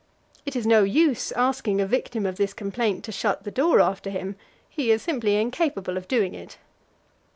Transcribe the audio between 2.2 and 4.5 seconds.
of this complaint to shut the door after him;